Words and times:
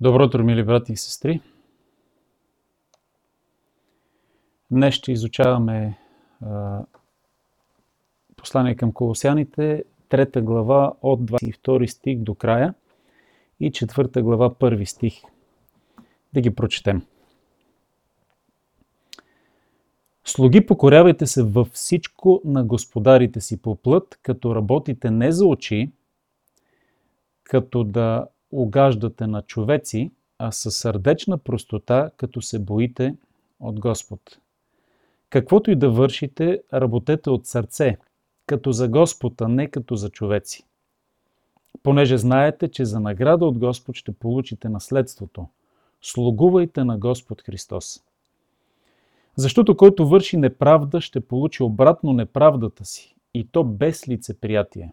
Добро 0.00 0.24
утро, 0.24 0.44
мили 0.44 0.64
брати 0.64 0.92
и 0.92 0.96
сестри! 0.96 1.40
Днес 4.70 4.94
ще 4.94 5.12
изучаваме 5.12 5.98
а, 6.40 6.84
послание 8.36 8.76
към 8.76 8.92
колосяните, 8.92 9.84
трета 10.08 10.42
глава 10.42 10.92
от 11.02 11.20
22 11.20 11.86
стих 11.86 12.18
до 12.18 12.34
края 12.34 12.74
и 13.60 13.72
четвърта 13.72 14.22
глава, 14.22 14.54
първи 14.54 14.86
стих. 14.86 15.22
Да 16.32 16.40
ги 16.40 16.54
прочетем. 16.54 17.02
Слуги, 20.24 20.66
покорявайте 20.66 21.26
се 21.26 21.42
във 21.42 21.68
всичко 21.68 22.40
на 22.44 22.64
господарите 22.64 23.40
си 23.40 23.62
по 23.62 23.76
плът, 23.76 24.18
като 24.22 24.54
работите 24.54 25.10
не 25.10 25.32
за 25.32 25.46
очи, 25.46 25.92
като 27.44 27.84
да 27.84 28.26
угаждате 28.62 29.26
на 29.26 29.42
човеци, 29.42 30.10
а 30.38 30.52
със 30.52 30.76
сърдечна 30.76 31.38
простота, 31.38 32.10
като 32.16 32.42
се 32.42 32.58
боите 32.58 33.14
от 33.60 33.80
Господ. 33.80 34.20
Каквото 35.30 35.70
и 35.70 35.76
да 35.76 35.90
вършите, 35.90 36.62
работете 36.74 37.30
от 37.30 37.46
сърце, 37.46 37.96
като 38.46 38.72
за 38.72 38.88
Господ, 38.88 39.40
а 39.40 39.48
не 39.48 39.70
като 39.70 39.96
за 39.96 40.10
човеци. 40.10 40.64
Понеже 41.82 42.18
знаете, 42.18 42.68
че 42.68 42.84
за 42.84 43.00
награда 43.00 43.46
от 43.46 43.58
Господ 43.58 43.96
ще 43.96 44.12
получите 44.12 44.68
наследството. 44.68 45.46
Слугувайте 46.02 46.84
на 46.84 46.98
Господ 46.98 47.42
Христос. 47.42 48.02
Защото 49.36 49.76
който 49.76 50.08
върши 50.08 50.36
неправда, 50.36 51.00
ще 51.00 51.20
получи 51.20 51.62
обратно 51.62 52.12
неправдата 52.12 52.84
си, 52.84 53.14
и 53.34 53.48
то 53.52 53.64
без 53.64 54.08
лицеприятие. 54.08 54.92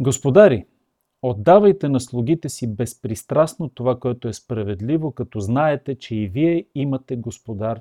Господари, 0.00 0.66
Отдавайте 1.22 1.88
на 1.88 2.00
слугите 2.00 2.48
си 2.48 2.74
безпристрастно 2.74 3.68
това, 3.68 4.00
което 4.00 4.28
е 4.28 4.32
справедливо, 4.32 5.12
като 5.12 5.40
знаете, 5.40 5.98
че 5.98 6.16
и 6.16 6.28
вие 6.28 6.66
имате 6.74 7.16
Господар 7.16 7.80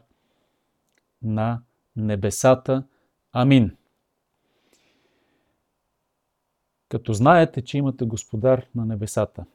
на 1.22 1.62
небесата. 1.96 2.84
Амин. 3.32 3.78
Като 6.90 7.14
знаете, 7.14 7.62
че 7.62 7.78
имате 7.78 8.06
Господар 8.06 8.66
на 8.76 8.86
небесата. 8.86 9.46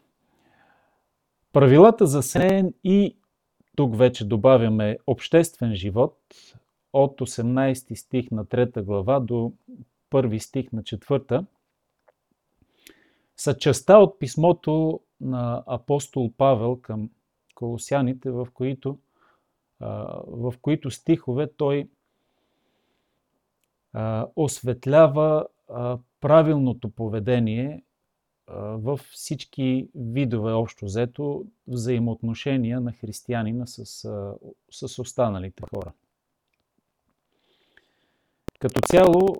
Правилата 1.53 2.07
за 2.07 2.23
сеен 2.23 2.75
и 2.85 3.17
тук 3.77 3.97
вече 3.97 4.25
добавяме 4.25 4.99
обществен 5.07 5.75
живот 5.75 6.19
от 6.93 7.21
18 7.21 7.95
стих 7.95 8.31
на 8.31 8.45
3 8.45 8.83
глава 8.83 9.21
до 9.21 9.53
1 10.13 10.39
стих 10.39 10.73
на 10.73 10.83
4 10.83 11.45
са 13.37 13.59
частта 13.59 13.99
от 13.99 14.19
писмото 14.19 15.01
на 15.21 15.65
апостол 15.67 16.33
Павел 16.37 16.77
към 16.77 17.11
колосяните, 17.55 18.31
в 18.31 18.49
които, 18.55 18.99
в 20.27 20.55
които 20.63 20.91
стихове 20.91 21.53
той 21.57 21.89
осветлява 24.37 25.47
правилното 26.21 26.91
поведение 26.91 27.85
в 28.49 29.01
всички 29.13 29.89
видове 29.95 30.53
общо 30.53 30.85
взето 30.85 31.45
взаимоотношения 31.67 32.81
на 32.81 32.93
християнина 32.93 33.67
с, 33.67 34.09
с 34.71 34.99
останалите 34.99 35.63
хора. 35.75 35.93
Като 38.59 38.81
цяло, 38.81 39.37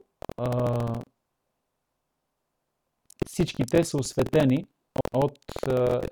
всички 3.35 3.65
те 3.65 3.85
са 3.85 3.97
осветени 3.97 4.67
от 5.15 5.39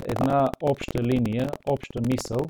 една 0.09 0.51
обща 0.63 1.03
линия, 1.03 1.49
обща 1.67 2.01
мисъл. 2.09 2.41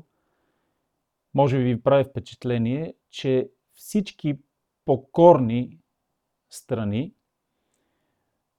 Може 1.33 1.57
би 1.57 1.63
ви 1.63 1.81
прави 1.81 2.03
впечатление, 2.03 2.93
че 3.09 3.49
всички 3.73 4.37
покорни 4.85 5.77
страни, 6.49 7.13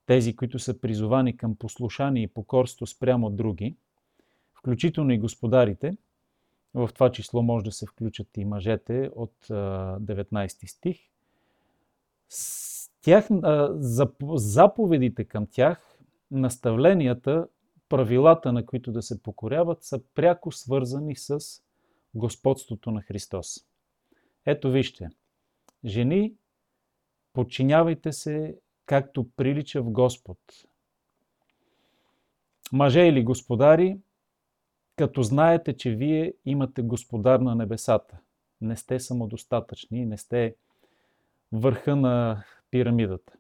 тези, 0.07 0.37
които 0.37 0.59
са 0.59 0.81
призовани 0.81 1.37
към 1.37 1.57
послушание 1.57 2.23
и 2.23 2.29
покорство 2.29 2.87
спрямо 2.87 3.31
други, 3.31 3.77
включително 4.55 5.13
и 5.13 5.19
господарите, 5.19 5.97
в 6.75 6.91
това 6.95 7.13
число 7.13 7.43
може 7.43 7.65
да 7.65 7.73
се 7.73 7.87
включат 7.87 8.37
и 8.37 8.45
мъжете 8.45 9.11
от 9.17 9.35
19 9.49 10.67
стих, 10.67 10.99
тях, 13.03 13.29
заповедите 14.35 15.25
към 15.25 15.47
тях 15.47 15.94
наставленията, 16.31 17.49
правилата, 17.89 18.53
на 18.53 18.67
които 18.67 18.93
да 18.93 19.03
се 19.03 19.23
покоряват, 19.23 19.85
са 19.85 20.01
пряко 20.15 20.53
свързани 20.53 21.17
с 21.17 21.39
господството 22.15 22.91
на 22.91 23.03
Христос. 23.03 23.67
Ето 24.47 24.71
вижте, 24.71 25.09
жени, 25.85 26.35
подчинявайте 27.33 28.13
се 28.13 28.59
както 28.87 29.31
прилича 29.37 29.83
в 29.83 29.91
Господ. 29.91 30.39
Мъже 32.73 33.01
или 33.01 33.25
господари, 33.25 33.99
като 34.97 35.23
знаете, 35.23 35.77
че 35.77 35.91
вие 35.91 36.35
имате 36.45 36.83
господар 36.83 37.41
на 37.41 37.55
небесата. 37.55 38.19
Не 38.61 38.77
сте 38.77 39.01
самодостатъчни, 39.01 40.07
не 40.07 40.19
сте 40.19 40.57
върха 41.53 41.97
на 41.97 42.45
пирамидата. 42.71 43.33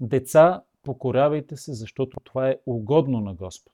Деца, 0.00 0.62
покорявайте 0.82 1.56
се, 1.56 1.74
защото 1.74 2.20
това 2.24 2.48
е 2.48 2.58
угодно 2.66 3.20
на 3.20 3.34
Господ. 3.34 3.72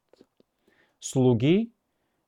Слуги 1.00 1.70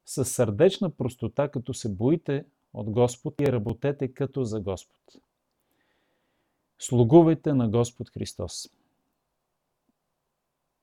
със 0.07 0.33
сърдечна 0.33 0.91
простота, 0.91 1.49
като 1.49 1.75
се 1.75 1.89
боите 1.89 2.45
от 2.73 2.91
Господ 2.91 3.41
и 3.41 3.53
работете 3.53 4.09
като 4.09 4.45
за 4.45 4.61
Господ. 4.61 5.01
Слугувайте 6.79 7.53
на 7.53 7.69
Господ 7.69 8.11
Христос. 8.11 8.71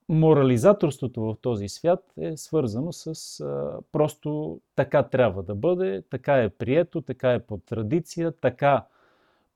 Морализаторството 0.09 1.22
в 1.22 1.38
този 1.41 1.69
свят 1.69 2.13
е 2.17 2.38
свързано 2.38 2.94
с 2.94 3.39
а, 3.39 3.79
просто 3.91 4.59
така 4.75 5.03
трябва 5.03 5.44
да 5.44 5.55
бъде, 5.55 6.03
така 6.09 6.44
е 6.44 6.50
прието, 6.50 7.01
така 7.01 7.34
е 7.34 7.45
по 7.45 7.57
традиция, 7.57 8.31
така 8.31 8.85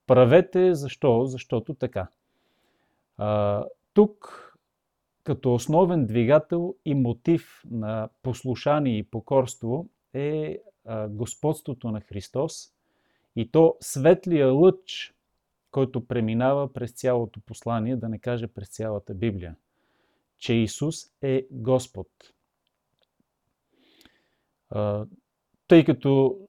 правете. 0.07 0.75
Защо? 0.75 1.25
Защото 1.25 1.73
така. 1.73 2.07
А, 3.17 3.63
тук 3.99 4.45
като 5.23 5.53
основен 5.53 6.05
двигател 6.05 6.75
и 6.85 6.95
мотив 6.95 7.63
на 7.69 8.09
послушание 8.21 8.97
и 8.97 9.03
покорство 9.03 9.89
е 10.13 10.59
господството 11.09 11.91
на 11.91 12.01
Христос 12.01 12.73
и 13.35 13.51
то 13.51 13.77
светлия 13.81 14.53
лъч, 14.53 15.13
който 15.71 16.07
преминава 16.07 16.73
през 16.73 16.91
цялото 16.91 17.39
послание, 17.41 17.95
да 17.95 18.09
не 18.09 18.19
каже 18.19 18.47
през 18.47 18.69
цялата 18.69 19.13
Библия, 19.13 19.55
че 20.37 20.53
Исус 20.53 20.95
е 21.21 21.47
Господ. 21.51 22.07
Тъй 25.67 25.85
като 25.85 26.39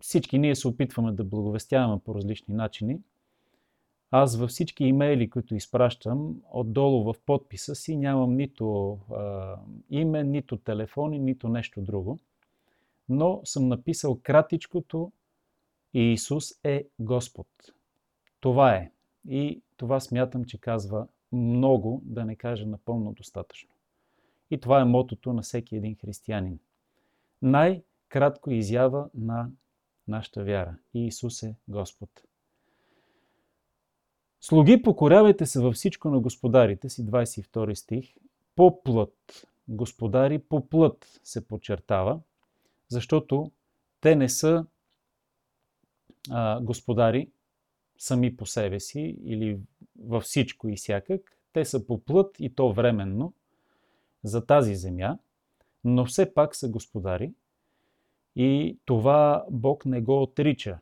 всички 0.00 0.38
ние 0.38 0.56
се 0.56 0.68
опитваме 0.68 1.12
да 1.12 1.24
благовестяваме 1.24 2.00
по 2.04 2.14
различни 2.14 2.54
начини, 2.54 2.98
аз 4.10 4.36
във 4.36 4.50
всички 4.50 4.84
имейли, 4.84 5.30
които 5.30 5.54
изпращам, 5.54 6.40
отдолу 6.52 7.12
в 7.12 7.20
подписа 7.26 7.74
си 7.74 7.96
нямам 7.96 8.36
нито 8.36 8.98
а, 9.10 9.56
име, 9.90 10.24
нито 10.24 10.56
телефони, 10.56 11.18
нито 11.18 11.48
нещо 11.48 11.80
друго. 11.80 12.18
Но 13.08 13.40
съм 13.44 13.68
написал 13.68 14.20
кратичкото 14.22 15.12
Иисус 15.94 16.52
е 16.64 16.86
Господ. 16.98 17.46
Това 18.40 18.74
е. 18.74 18.90
И 19.28 19.62
това 19.76 20.00
смятам, 20.00 20.44
че 20.44 20.58
казва 20.58 21.08
много, 21.32 22.02
да 22.04 22.24
не 22.24 22.36
кажа 22.36 22.66
напълно 22.66 23.12
достатъчно. 23.12 23.70
И 24.50 24.60
това 24.60 24.80
е 24.80 24.84
мотото 24.84 25.32
на 25.32 25.42
всеки 25.42 25.76
един 25.76 25.96
християнин. 25.96 26.58
Най-кратко 27.42 28.50
изява 28.50 29.08
на 29.14 29.50
нашата 30.08 30.44
вяра. 30.44 30.76
Иисус 30.94 31.42
е 31.42 31.54
Господ. 31.68 32.10
Слуги, 34.48 34.82
покорявайте 34.82 35.46
се 35.46 35.60
във 35.60 35.74
всичко 35.74 36.10
на 36.10 36.20
господарите 36.20 36.88
си, 36.88 37.06
22 37.06 37.74
стих, 37.74 38.14
по 38.56 38.82
плът. 38.82 39.46
Господари 39.68 40.38
по 40.38 40.68
плът 40.68 41.20
се 41.24 41.48
подчертава, 41.48 42.20
защото 42.88 43.50
те 44.00 44.16
не 44.16 44.28
са 44.28 44.66
а, 46.30 46.60
господари 46.60 47.30
сами 47.98 48.36
по 48.36 48.46
себе 48.46 48.80
си 48.80 49.16
или 49.24 49.58
във 49.98 50.22
всичко 50.22 50.68
и 50.68 50.76
всякак. 50.76 51.38
Те 51.52 51.64
са 51.64 51.86
по 51.86 51.98
плът 51.98 52.36
и 52.40 52.54
то 52.54 52.72
временно 52.72 53.32
за 54.24 54.46
тази 54.46 54.74
земя, 54.74 55.18
но 55.84 56.04
все 56.04 56.34
пак 56.34 56.56
са 56.56 56.68
господари 56.68 57.32
и 58.36 58.78
това 58.84 59.44
Бог 59.50 59.86
не 59.86 60.00
го 60.00 60.22
отрича. 60.22 60.78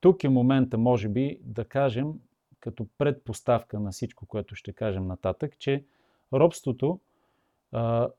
Тук 0.00 0.24
е 0.24 0.28
момента, 0.28 0.78
може 0.78 1.08
би, 1.08 1.38
да 1.42 1.64
кажем 1.64 2.14
като 2.60 2.86
предпоставка 2.98 3.80
на 3.80 3.90
всичко, 3.90 4.26
което 4.26 4.54
ще 4.54 4.72
кажем 4.72 5.06
нататък, 5.06 5.58
че 5.58 5.84
робството 6.32 7.00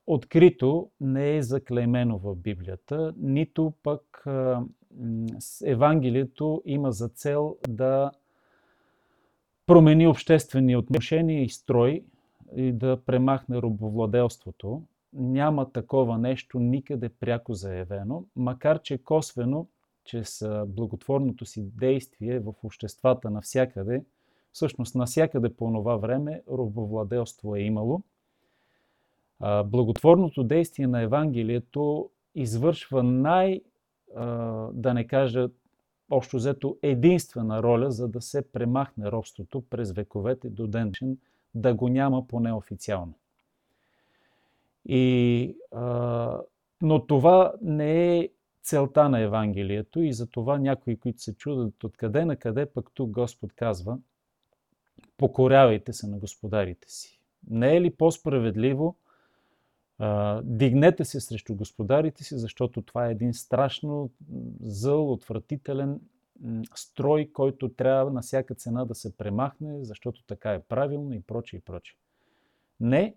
открито 0.08 0.90
не 1.02 1.38
е 1.38 1.44
заклеймено 1.44 2.18
в 2.18 2.36
Библията, 2.36 3.14
нито 3.18 3.74
пък 3.84 4.24
Евангелието 5.64 6.62
има 6.66 6.92
за 6.92 7.10
цел 7.10 7.58
да 7.70 8.12
промени 9.66 10.08
обществени 10.08 10.76
отношения 10.76 11.44
и 11.44 11.50
строй 11.50 12.04
и 12.56 12.72
да 12.72 13.02
премахне 13.06 13.62
робовладелството. 13.62 14.84
Няма 15.14 15.72
такова 15.72 16.18
нещо 16.18 16.60
никъде 16.60 17.10
пряко 17.10 17.54
заявено, 17.54 18.26
макар 18.36 18.82
че 18.82 18.98
косвено, 18.98 19.68
чрез 20.04 20.46
благотворното 20.68 21.46
си 21.46 21.64
действие 21.64 22.40
в 22.40 22.54
обществата 22.64 23.30
навсякъде, 23.30 24.04
всъщност 24.54 24.96
навсякъде 24.96 25.50
по 25.50 25.72
това 25.72 25.98
време 25.98 26.42
робовладелство 26.52 27.56
е 27.56 27.60
имало. 27.60 28.02
Благотворното 29.66 30.44
действие 30.44 30.88
на 30.88 31.02
Евангелието 31.02 32.10
извършва 32.36 33.04
най- 33.04 33.62
да 34.74 34.92
не 34.94 35.08
кажа 35.08 35.50
общо 36.10 36.38
взето 36.38 36.78
единствена 36.82 37.64
роля, 37.64 37.92
за 37.92 38.08
да 38.08 38.22
се 38.22 38.52
премахне 38.52 39.12
робството 39.12 39.62
през 39.70 39.92
вековете 39.92 40.50
до 40.50 40.68
ден 40.68 40.92
да 41.56 41.74
го 41.74 41.90
няма 41.90 42.28
поне 42.28 42.54
официално. 42.54 43.14
И, 44.86 45.56
а, 45.72 46.42
но 46.82 47.06
това 47.06 47.54
не 47.62 48.18
е 48.18 48.30
целта 48.62 49.10
на 49.10 49.20
Евангелието 49.20 50.02
и 50.02 50.14
за 50.14 50.28
това 50.28 50.58
някои, 50.58 50.98
които 50.98 51.22
се 51.22 51.36
чудят 51.36 51.84
откъде 51.84 52.26
на 52.26 52.36
къде, 52.36 52.66
пък 52.66 52.90
тук 52.94 53.10
Господ 53.10 53.54
казва 53.54 53.98
покорявайте 55.22 55.94
се 55.94 56.08
на 56.08 56.18
господарите 56.18 56.90
си. 56.90 57.20
Не 57.50 57.76
е 57.76 57.82
ли 57.82 57.96
по-справедливо 57.96 58.96
дигнете 60.44 61.06
се 61.06 61.20
срещу 61.20 61.56
господарите 61.56 62.24
си, 62.24 62.38
защото 62.38 62.82
това 62.82 63.08
е 63.08 63.12
един 63.12 63.34
страшно 63.34 64.10
зъл, 64.62 65.12
отвратителен 65.12 66.00
строй, 66.76 67.30
който 67.34 67.70
трябва 67.70 68.12
на 68.12 68.22
всяка 68.22 68.56
цена 68.56 68.86
да 68.86 68.96
се 68.96 69.18
премахне, 69.18 69.84
защото 69.84 70.24
така 70.24 70.54
е 70.54 70.62
правилно 70.62 71.14
и 71.14 71.22
прочее 71.22 71.58
и 71.58 71.62
прочее. 71.62 71.96
Не, 72.80 73.16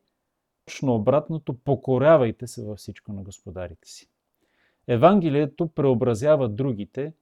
точно 0.64 0.94
обратното, 0.94 1.54
покорявайте 1.54 2.46
се 2.46 2.64
във 2.64 2.78
всичко 2.78 3.12
на 3.12 3.22
господарите 3.22 3.88
си. 3.88 4.08
Евангелието 4.88 5.66
преобразява 5.66 6.48
другите 6.48 7.12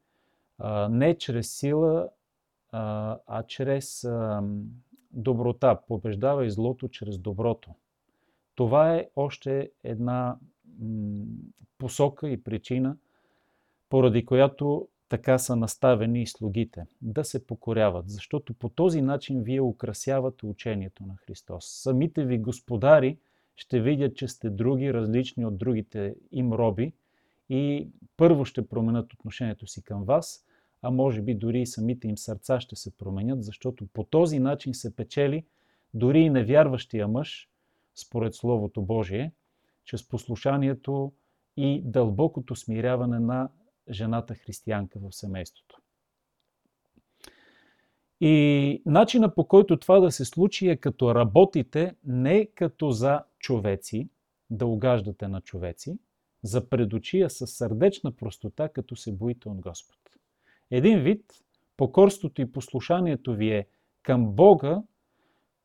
не 0.90 1.19
чрез 1.19 1.58
сила, 1.58 2.08
а, 2.72 3.42
чрез 3.46 4.08
доброта. 5.10 5.80
Побеждава 5.88 6.46
и 6.46 6.50
злото 6.50 6.88
чрез 6.88 7.19
доброто. 7.19 7.74
Това 8.54 8.96
е 8.96 9.08
още 9.16 9.70
една 9.84 10.36
посока 11.78 12.28
и 12.28 12.42
причина, 12.42 12.96
поради 13.88 14.26
която 14.26 14.88
така 15.08 15.38
са 15.38 15.56
наставени 15.56 16.22
и 16.22 16.26
слугите, 16.26 16.86
да 17.02 17.24
се 17.24 17.46
покоряват, 17.46 18.08
защото 18.08 18.54
по 18.54 18.69
този 18.69 19.02
начин 19.02 19.42
вие 19.42 19.60
украсявате 19.60 20.46
учението 20.46 21.06
на 21.06 21.16
Христос. 21.16 21.64
Самите 21.66 22.24
ви 22.24 22.38
господари 22.38 23.19
ще 23.56 23.80
видят, 23.80 24.16
че 24.16 24.28
сте 24.28 24.50
други, 24.50 24.94
различни 24.94 25.46
от 25.46 25.58
другите 25.58 26.14
им 26.32 26.52
роби 26.52 26.92
и 27.48 27.88
първо 28.16 28.44
ще 28.44 28.69
променят 28.69 29.12
отношението 29.12 29.66
си 29.66 29.82
към 29.82 30.04
вас, 30.04 30.44
а 30.82 30.90
може 30.90 31.23
би 31.23 31.34
дори 31.34 31.61
и 31.61 31.67
самите 31.67 32.08
им 32.08 32.19
сърца 32.19 32.61
ще 32.61 32.76
се 32.76 32.96
променят, 32.96 33.44
защото 33.44 33.87
по 33.87 34.05
този 34.05 34.38
начин 34.38 34.75
се 34.75 34.96
печели 34.96 35.44
дори 35.94 36.20
и 36.20 36.31
невярващия 36.31 37.08
мъж, 37.08 37.49
според 37.94 38.34
Словото 38.34 38.82
Божие, 38.82 39.32
чрез 39.84 40.08
послушанието 40.08 41.12
и 41.56 41.82
дълбокото 41.84 42.56
смиряване 42.56 43.19
на 43.19 43.49
жената 43.90 44.34
християнка 44.34 44.99
в 44.99 45.14
семейството. 45.14 45.79
И 48.20 48.82
начина 48.87 49.34
по 49.34 49.49
който 49.49 49.76
това 49.76 50.00
да 50.00 50.11
се 50.11 50.25
случи 50.25 50.69
е 50.69 50.76
като 50.76 51.14
работите 51.14 51.94
не 52.05 52.46
като 52.46 52.90
за 52.90 53.25
човеци, 53.38 54.08
да 54.50 54.67
угаждате 54.67 55.29
на 55.29 55.40
човеци, 55.40 55.99
за 56.43 56.69
предочия 56.69 57.31
с 57.31 57.46
сърдечна 57.46 58.12
простота, 58.12 58.69
като 58.69 58.96
се 58.96 59.12
боите 59.12 59.49
от 59.49 59.61
Господ. 59.61 60.01
Един 60.74 61.00
вид, 61.00 61.24
покорството 61.76 62.42
и 62.42 62.52
послушанието 62.52 63.34
ви 63.34 63.50
е 63.50 63.66
към 64.02 64.32
Бога, 64.32 64.82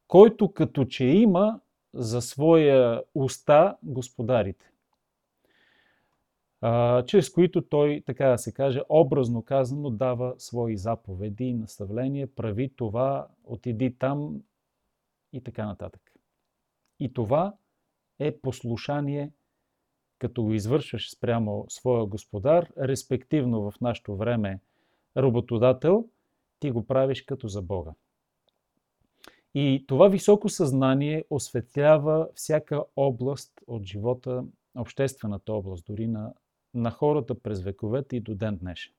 който 0.07 0.51
като 0.51 0.85
че 0.85 1.05
има 1.05 1.59
за 1.93 2.21
своя 2.21 3.03
уста 3.15 3.77
господарите, 3.83 4.71
чрез 7.05 7.29
които 7.29 7.61
той, 7.61 8.03
така 8.05 8.27
да 8.27 8.37
се 8.37 8.53
каже, 8.53 8.81
образно 8.89 9.41
казано, 9.41 9.89
дава 9.89 10.35
свои 10.37 10.77
заповеди 10.77 11.45
и 11.45 11.53
наставления, 11.53 12.35
прави 12.35 12.69
това, 12.75 13.27
отиди 13.43 13.95
там 13.99 14.41
и 15.33 15.41
така 15.43 15.65
нататък. 15.65 16.13
И 16.99 17.13
това 17.13 17.55
е 18.19 18.37
послушание, 18.37 19.31
като 20.19 20.43
го 20.43 20.53
извършваш 20.53 21.11
спрямо 21.11 21.65
своя 21.69 22.05
господар, 22.05 22.69
респективно 22.77 23.71
в 23.71 23.81
нашето 23.81 24.15
време 24.15 24.59
работодател, 25.17 26.05
ти 26.59 26.71
го 26.71 26.87
правиш 26.87 27.21
като 27.21 27.47
за 27.47 27.61
Бога. 27.61 27.91
И 29.55 29.85
това 29.87 30.07
високо 30.07 30.49
съзнание 30.49 31.23
осветлява 31.29 32.27
всяка 32.35 32.83
област 32.95 33.61
от 33.67 33.85
живота, 33.85 34.43
обществената 34.77 35.53
област, 35.53 35.85
дори 35.87 36.07
на, 36.07 36.33
на 36.73 36.91
хората 36.91 37.35
през 37.41 37.61
вековете 37.61 38.15
и 38.15 38.19
до 38.19 38.35
ден 38.35 38.57
днешен. 38.57 38.93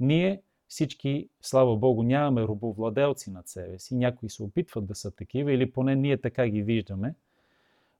Ние 0.00 0.42
всички, 0.68 1.28
слава 1.40 1.76
Богу, 1.76 2.02
нямаме 2.02 2.42
робовладелци 2.42 3.30
над 3.30 3.48
себе 3.48 3.78
си. 3.78 3.94
Някои 3.94 4.30
се 4.30 4.42
опитват 4.42 4.86
да 4.86 4.94
са 4.94 5.10
такива, 5.10 5.52
или 5.52 5.72
поне 5.72 5.96
ние 5.96 6.20
така 6.20 6.48
ги 6.48 6.62
виждаме, 6.62 7.14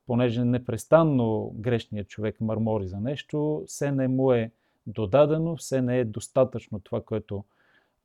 понеже 0.06 0.44
непрестанно 0.44 1.52
грешният 1.54 2.08
човек 2.08 2.40
мърмори 2.40 2.88
за 2.88 3.00
нещо, 3.00 3.64
все 3.66 3.92
не 3.92 4.08
му 4.08 4.32
е 4.32 4.50
додадено, 4.86 5.56
все 5.56 5.82
не 5.82 5.98
е 5.98 6.04
достатъчно 6.04 6.80
това, 6.80 7.02
което 7.02 7.44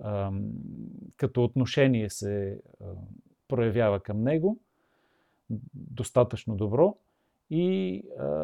ам, 0.03 0.51
като 1.17 1.43
отношение 1.43 2.09
се 2.09 2.61
ам, 2.81 2.95
проявява 3.47 3.99
към 3.99 4.23
него 4.23 4.59
достатъчно 5.73 6.55
добро 6.55 6.97
и 7.49 8.03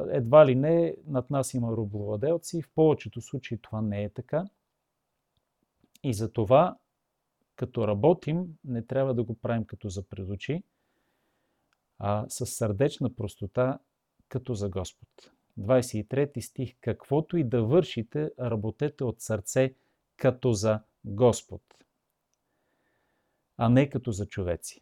едва 0.10 0.46
ли 0.46 0.56
не 0.56 0.96
над 1.08 1.30
нас 1.30 1.54
има 1.54 1.72
рубловладелци. 1.72 2.62
В 2.62 2.70
повечето 2.75 3.22
случаи 3.22 3.58
това 3.58 3.82
не 3.82 4.04
е 4.04 4.10
така. 4.10 4.46
И 6.04 6.13
за 6.13 6.32
това, 6.32 6.78
като 7.56 7.88
работим, 7.88 8.58
не 8.66 8.86
трябва 8.86 9.13
да 9.13 9.24
го 9.24 9.36
правим 9.36 9.66
като 9.66 9.90
за 9.90 10.04
предочи, 10.04 10.63
а 12.00 12.25
с 12.30 12.46
сърдечна 12.46 13.16
простота, 13.16 13.80
като 14.30 14.54
за 14.54 14.70
Господ. 14.70 15.33
23 15.60 16.40
стих. 16.40 16.76
Каквото 16.82 17.38
и 17.38 17.44
да 17.44 17.64
вършите, 17.64 18.32
работете 18.40 19.04
от 19.04 19.22
сърце, 19.22 19.76
като 20.18 20.52
за 20.52 20.80
Господ, 21.06 21.62
а 23.58 23.70
не 23.70 23.90
като 23.90 24.12
за 24.12 24.26
човеци. 24.26 24.82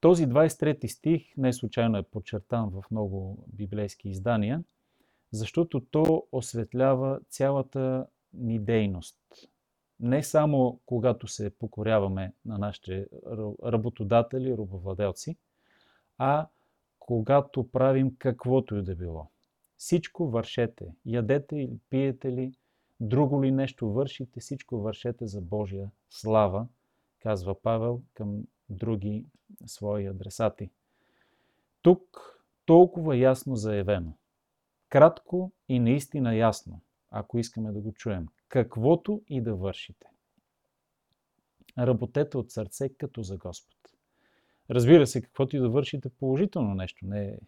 Този 0.00 0.26
23 0.26 0.86
стих 0.86 1.36
не 1.36 1.52
случайно 1.52 1.98
е 1.98 2.02
подчертан 2.02 2.70
в 2.70 2.84
много 2.90 3.44
библейски 3.52 4.08
издания, 4.08 4.64
защото 5.32 5.80
то 5.80 6.26
осветлява 6.32 7.20
цялата 7.28 8.06
ни 8.32 8.58
дейност. 8.58 9.18
Не 10.00 10.22
само 10.22 10.80
когато 10.86 11.26
се 11.28 11.50
покоряваме 11.50 12.32
на 12.44 12.58
нашите 12.58 13.06
работодатели, 13.64 14.52
рабовладелци, 14.52 15.36
а 16.18 16.46
когато 16.98 17.68
правим 17.70 18.16
каквото 18.18 18.76
и 18.76 18.82
да 18.82 18.94
било. 18.94 19.30
Всичко 19.78 20.30
вършете. 20.30 20.94
Ядете 21.04 21.56
или 21.56 21.78
пиете 21.90 22.32
ли, 22.32 22.52
друго 23.00 23.44
ли 23.44 23.50
нещо 23.50 23.92
вършите, 23.92 24.40
всичко 24.40 24.80
вършете 24.80 25.26
за 25.26 25.40
Божия 25.40 25.90
слава, 26.10 26.66
казва 27.20 27.62
Павел 27.62 28.02
към 28.14 28.44
други 28.68 29.24
свои 29.66 30.06
адресати. 30.06 30.70
Тук 31.82 32.40
толкова 32.66 33.16
ясно 33.16 33.56
заявено. 33.56 34.12
Кратко 34.88 35.52
и 35.68 35.80
наистина 35.80 36.36
ясно, 36.36 36.80
ако 37.10 37.38
искаме 37.38 37.72
да 37.72 37.80
го 37.80 37.92
чуем. 37.92 38.26
Каквото 38.48 39.22
и 39.28 39.40
да 39.40 39.54
вършите. 39.54 40.06
Работете 41.78 42.36
от 42.36 42.50
сърце 42.50 42.88
като 42.88 43.22
за 43.22 43.36
Господ. 43.36 43.78
Разбира 44.70 45.06
се, 45.06 45.22
каквото 45.22 45.56
и 45.56 45.60
да 45.60 45.68
вършите 45.68 46.08
положително 46.08 46.74
нещо, 46.74 47.06
не 47.06 47.24
е 47.24 47.38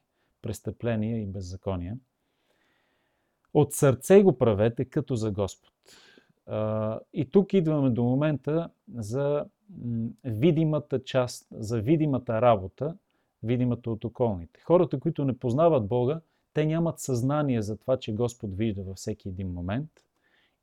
престъпление 0.43 1.23
и 1.23 1.27
беззаконие. 1.27 1.97
От 3.55 3.73
сърце 3.73 4.23
го 4.23 4.39
правете 4.39 4.85
като 4.85 5.15
за 5.15 5.31
Господ. 5.31 5.73
И 7.13 7.31
тук 7.31 7.53
идваме 7.53 7.91
до 7.91 8.05
момента 8.05 8.71
за 8.95 9.45
видимата 10.25 11.05
част, 11.05 11.47
за 11.51 11.81
видимата 11.81 12.43
работа 12.43 12.97
видимата 13.43 13.91
от 13.91 14.05
околните. 14.05 14.61
Хората, 14.61 15.01
които 15.01 15.25
не 15.25 15.39
познават 15.39 15.89
Бога, 15.89 16.21
те 16.53 16.67
нямат 16.67 17.01
съзнание 17.01 17.63
за 17.63 17.77
това, 17.77 17.97
че 17.97 18.15
Господ 18.15 18.57
вижда 18.57 18.83
във 18.83 18.97
всеки 18.97 19.29
един 19.29 19.53
момент 19.53 19.91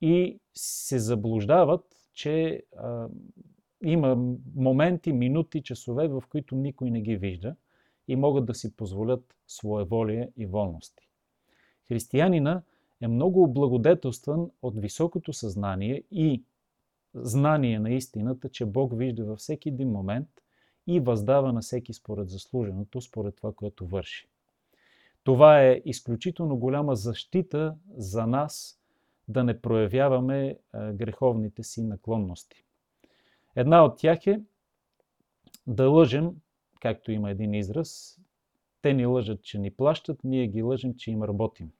и 0.01 0.39
се 0.53 0.99
заблуждават, 0.99 1.85
че 2.13 2.63
а, 2.77 3.07
има 3.83 4.35
моменти, 4.55 5.13
минути, 5.13 5.63
часове, 5.63 6.07
в 6.07 6.23
които 6.29 6.55
никой 6.55 6.91
не 6.91 7.01
ги 7.01 7.17
вижда 7.17 7.55
и 8.07 8.15
могат 8.15 8.45
да 8.45 8.55
си 8.55 8.75
позволят 8.75 9.35
своеволие 9.47 10.31
и 10.37 10.45
волности. 10.45 11.09
Християнина 11.87 12.63
е 13.01 13.07
много 13.07 13.43
облагодетелстван 13.43 14.49
от 14.61 14.79
високото 14.79 15.33
съзнание 15.33 16.03
и 16.11 16.43
знание 17.13 17.79
на 17.79 17.89
истината, 17.89 18.49
че 18.49 18.65
Бог 18.65 18.97
вижда 18.97 19.25
във 19.25 19.39
всеки 19.39 19.69
един 19.69 19.91
момент 19.91 20.27
и 20.87 20.99
въздава 20.99 21.53
на 21.53 21.61
всеки 21.61 21.93
според 21.93 22.29
заслуженото, 22.29 23.01
според 23.01 23.35
това, 23.35 23.53
което 23.53 23.87
върши. 23.87 24.27
Това 25.23 25.63
е 25.63 25.81
изключително 25.85 26.57
голяма 26.57 26.95
защита 26.95 27.75
за 27.97 28.27
нас 28.27 28.79
да 29.27 29.43
не 29.43 29.61
проявяваме 29.61 30.57
греховните 30.73 31.63
си 31.63 31.83
наклонности. 31.83 32.65
Една 33.55 33.85
от 33.85 33.97
тях 33.97 34.27
е 34.27 34.41
да 35.67 35.89
лъжем, 35.89 36.31
както 36.81 37.11
има 37.11 37.31
един 37.31 37.53
израз, 37.53 38.19
те 38.81 38.93
ни 38.93 39.05
лъжат, 39.05 39.43
че 39.43 39.59
ни 39.59 39.71
плащат, 39.71 40.23
ние 40.23 40.47
ги 40.47 40.61
лъжем, 40.61 40.95
че 40.95 41.11
им 41.11 41.23
работим. 41.23 41.71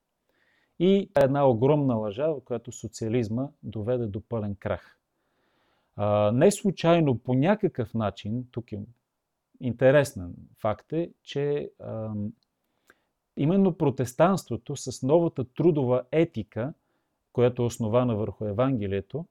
И 0.80 1.10
една 1.16 1.48
огромна 1.50 1.96
лъжа, 1.96 2.28
в 2.28 2.42
която 2.46 2.72
социализма 2.72 3.48
доведе 3.64 4.08
до 4.08 4.22
пълен 4.22 4.56
крах. 4.56 4.98
А, 5.96 6.32
не 6.32 6.52
случайно 6.52 7.18
по 7.18 7.34
някакъв 7.34 7.94
начин, 7.94 8.48
тук 8.52 8.72
е 8.72 8.80
интересен 9.60 10.34
факт 10.62 10.94
е, 10.94 11.12
че 11.24 11.72
а, 11.80 12.14
именно 13.38 13.78
протестанството 13.78 14.76
с 14.76 15.04
новата 15.04 15.44
трудова 15.44 16.04
етика, 16.12 16.74
която 17.34 17.62
е 17.62 17.66
основана 17.66 18.16
върху 18.16 18.46
Евангелието, 18.46 19.26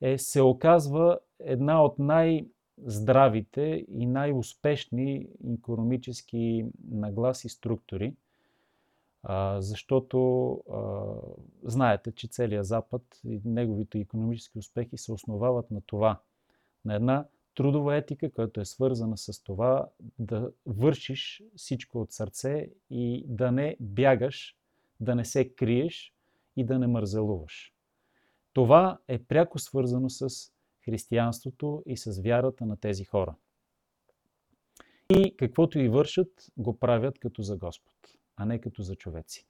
е, 0.00 0.18
се 0.18 0.42
оказва 0.42 1.18
една 1.40 1.84
от 1.84 1.98
най-здравите 1.98 3.84
и 3.88 4.06
най-успешни 4.06 5.26
економически 5.54 6.66
нагласи 6.90 7.48
структури, 7.48 8.14
защото 9.58 10.50
а, 10.72 11.04
знаете, 11.64 12.12
че 12.12 12.28
целият 12.28 12.66
Запад 12.66 13.02
и 13.24 13.40
неговите 13.44 13.98
економически 13.98 14.58
успехи 14.58 14.98
се 14.98 15.12
основават 15.12 15.70
на 15.70 15.80
това, 15.80 16.20
на 16.84 16.94
една 16.94 17.26
трудова 17.54 17.96
етика, 17.96 18.30
която 18.30 18.60
е 18.60 18.64
свързана 18.64 19.18
с 19.18 19.42
това 19.42 19.88
да 20.18 20.50
вършиш 20.66 21.42
всичко 21.56 22.00
от 22.00 22.12
сърце 22.12 22.70
и 22.90 23.24
да 23.28 23.52
не 23.52 23.76
бягаш, 23.80 24.56
да 25.00 25.14
не 25.14 25.24
се 25.24 25.48
криеш 25.48 26.14
и 26.56 26.64
да 26.64 26.78
не 26.78 26.86
мързелуваш. 26.86 27.74
Това 28.52 28.98
е 29.08 29.18
пряко 29.18 29.58
свързано 29.58 30.10
с 30.10 30.28
християнството 30.84 31.82
и 31.86 31.96
с 31.96 32.22
вярата 32.22 32.66
на 32.66 32.76
тези 32.76 33.04
хора. 33.04 33.34
И 35.10 35.36
каквото 35.36 35.78
и 35.78 35.88
вършат, 35.88 36.46
го 36.56 36.78
правят 36.78 37.18
като 37.18 37.42
за 37.42 37.56
Господ, 37.56 37.94
а 38.36 38.44
не 38.44 38.60
като 38.60 38.82
за 38.82 38.94
човеци. 38.94 39.46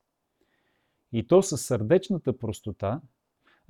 И 1.12 1.26
то 1.26 1.42
със 1.42 1.66
сърдечната 1.66 2.38
простота, 2.38 3.00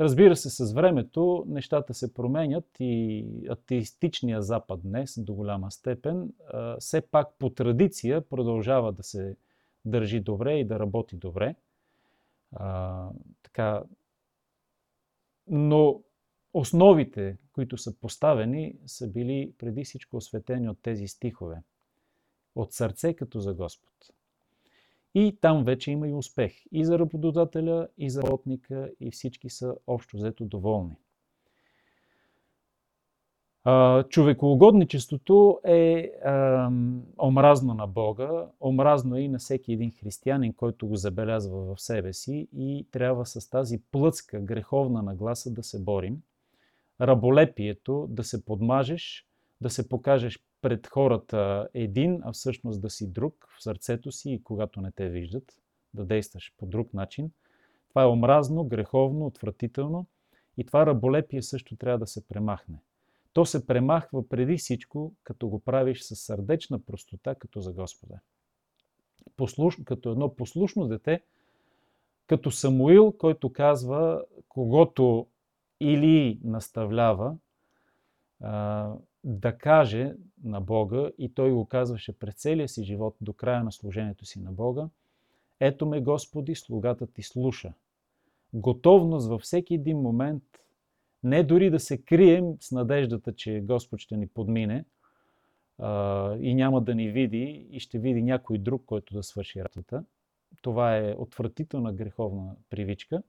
Разбира 0.00 0.36
се, 0.36 0.50
с 0.50 0.72
времето 0.72 1.44
нещата 1.48 1.94
се 1.94 2.14
променят 2.14 2.64
и 2.80 3.26
атеистичният 3.50 4.46
Запад 4.46 4.80
днес 4.82 5.20
до 5.20 5.34
голяма 5.34 5.70
степен 5.70 6.32
все 6.78 7.00
пак 7.00 7.28
по 7.38 7.50
традиция 7.50 8.20
продължава 8.20 8.92
да 8.92 9.02
се 9.02 9.36
държи 9.84 10.20
добре 10.20 10.58
и 10.58 10.64
да 10.64 10.78
работи 10.78 11.16
добре. 11.16 11.54
А, 12.52 13.08
така, 13.42 13.82
но 15.48 16.00
основите, 16.54 17.36
които 17.52 17.78
са 17.78 17.96
поставени, 17.96 18.74
са 18.86 19.08
били 19.08 19.52
преди 19.58 19.84
всичко 19.84 20.16
осветени 20.16 20.68
от 20.68 20.78
тези 20.82 21.08
стихове. 21.08 21.62
От 22.54 22.72
сърце 22.72 23.14
като 23.14 23.40
за 23.40 23.54
Господ. 23.54 23.92
И 25.18 25.38
там 25.40 25.64
вече 25.64 25.90
има 25.90 26.08
и 26.08 26.14
успех. 26.14 26.52
И 26.72 26.84
за 26.84 26.98
работодателя, 26.98 27.88
и 27.98 28.10
за 28.10 28.22
работника, 28.22 28.90
и 29.00 29.10
всички 29.10 29.50
са 29.50 29.74
общо 29.86 30.16
взето 30.16 30.44
доволни. 30.44 30.96
Човекоугодничеството 34.08 35.60
е 35.64 36.12
омразно 37.22 37.74
на 37.74 37.86
Бога, 37.86 38.46
омразно 38.60 39.16
е 39.16 39.20
и 39.20 39.28
на 39.28 39.38
всеки 39.38 39.72
един 39.72 39.90
християнин, 39.90 40.52
който 40.52 40.88
го 40.88 40.96
забелязва 40.96 41.74
в 41.74 41.80
себе 41.80 42.12
си 42.12 42.48
и 42.56 42.86
трябва 42.90 43.26
с 43.26 43.50
тази 43.50 43.82
плъцка, 43.92 44.40
греховна 44.40 45.02
нагласа 45.02 45.50
да 45.50 45.62
се 45.62 45.82
борим. 45.82 46.22
Раболепието, 47.00 48.06
да 48.10 48.24
се 48.24 48.44
подмажеш, 48.44 49.26
да 49.60 49.70
се 49.70 49.88
покажеш 49.88 50.40
пред 50.62 50.86
хората 50.86 51.68
един, 51.74 52.20
а 52.24 52.32
всъщност 52.32 52.80
да 52.80 52.90
си 52.90 53.12
друг 53.12 53.48
в 53.58 53.62
сърцето 53.62 54.12
си 54.12 54.30
и 54.30 54.42
когато 54.42 54.80
не 54.80 54.92
те 54.92 55.08
виждат, 55.08 55.52
да 55.94 56.04
действаш 56.04 56.54
по 56.56 56.66
друг 56.66 56.94
начин. 56.94 57.30
Това 57.88 58.02
е 58.02 58.06
омразно, 58.06 58.64
греховно, 58.64 59.26
отвратително 59.26 60.06
и 60.56 60.66
това 60.66 60.86
раболепие 60.86 61.42
също 61.42 61.76
трябва 61.76 61.98
да 61.98 62.06
се 62.06 62.28
премахне. 62.28 62.78
То 63.32 63.46
се 63.46 63.66
премахва 63.66 64.28
преди 64.28 64.56
всичко, 64.56 65.14
като 65.24 65.48
го 65.48 65.60
правиш 65.60 66.02
с 66.02 66.16
сърдечна 66.16 66.78
простота, 66.78 67.34
като 67.34 67.60
за 67.60 67.72
Господа. 67.72 68.20
Послуш... 69.36 69.78
Като 69.84 70.10
едно 70.10 70.34
послушно 70.34 70.88
дете, 70.88 71.22
като 72.26 72.50
Самуил, 72.50 73.12
който 73.12 73.52
казва, 73.52 74.24
когато 74.48 75.26
или 75.80 76.40
наставлява, 76.44 77.36
да 79.24 79.58
каже 79.58 80.14
на 80.44 80.60
Бога, 80.60 81.10
и 81.18 81.34
той 81.34 81.50
го 81.50 81.66
казваше 81.66 82.18
през 82.18 82.34
целия 82.34 82.68
си 82.68 82.84
живот 82.84 83.16
до 83.20 83.32
края 83.32 83.64
на 83.64 83.72
служението 83.72 84.24
си 84.24 84.40
на 84.40 84.52
Бога, 84.52 84.88
ето 85.60 85.86
ме 85.86 86.00
Господи, 86.00 86.54
слугата 86.54 87.06
ти 87.06 87.22
слуша. 87.22 87.72
Готовност 88.52 89.28
във 89.28 89.42
всеки 89.42 89.74
един 89.74 89.98
момент, 89.98 90.42
не 91.22 91.42
дори 91.42 91.70
да 91.70 91.80
се 91.80 91.98
крием 91.98 92.54
с 92.60 92.72
надеждата, 92.72 93.32
че 93.32 93.60
Господ 93.60 94.00
ще 94.00 94.16
ни 94.16 94.26
подмине 94.26 94.84
а, 95.78 96.36
и 96.36 96.54
няма 96.54 96.80
да 96.80 96.94
ни 96.94 97.10
види 97.10 97.66
и 97.70 97.80
ще 97.80 97.98
види 97.98 98.22
някой 98.22 98.58
друг, 98.58 98.82
който 98.86 99.14
да 99.14 99.22
свърши 99.22 99.64
работата. 99.64 100.04
Това 100.62 100.96
е 100.96 101.14
отвратителна 101.18 101.92
греховна 101.92 102.56
привичка. 102.70 103.22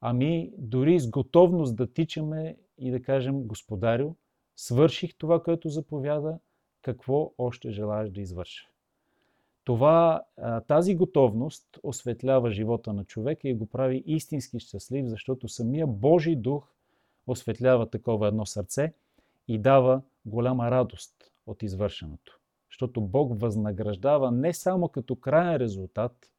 Ами 0.00 0.52
дори 0.58 1.00
с 1.00 1.10
готовност 1.10 1.76
да 1.76 1.92
тичаме 1.92 2.56
и 2.78 2.90
да 2.90 3.02
кажем, 3.02 3.42
Господарю, 3.42 4.14
свърших 4.60 5.14
това, 5.14 5.42
което 5.42 5.68
заповяда, 5.68 6.38
какво 6.82 7.32
още 7.38 7.70
желаеш 7.70 8.10
да 8.10 8.20
извърша. 8.20 8.68
Това, 9.64 10.22
тази 10.68 10.94
готовност 10.94 11.78
осветлява 11.82 12.50
живота 12.50 12.92
на 12.92 13.04
човека 13.04 13.48
и 13.48 13.54
го 13.54 13.66
прави 13.66 14.02
истински 14.06 14.60
щастлив, 14.60 15.06
защото 15.06 15.48
самия 15.48 15.86
Божий 15.86 16.36
дух 16.36 16.74
осветлява 17.26 17.90
такова 17.90 18.28
едно 18.28 18.46
сърце 18.46 18.92
и 19.48 19.58
дава 19.58 20.02
голяма 20.26 20.70
радост 20.70 21.32
от 21.46 21.62
извършеното. 21.62 22.38
Защото 22.70 23.00
Бог 23.00 23.40
възнаграждава 23.40 24.30
не 24.30 24.54
само 24.54 24.88
като 24.88 25.16
крайен 25.16 25.56
резултат, 25.56 26.32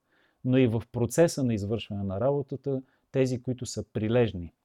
но 0.46 0.58
и 0.58 0.68
в 0.68 0.84
процеса 0.92 1.44
на 1.44 1.54
извършване 1.54 2.04
на 2.04 2.20
работата 2.20 2.82
тези, 3.12 3.42
които 3.42 3.66
са 3.66 3.84
прилежни– 3.84 4.54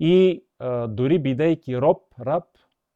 и 0.00 0.42
дори 0.88 1.18
бидейки 1.18 1.80
роб, 1.80 2.02
раб, 2.20 2.44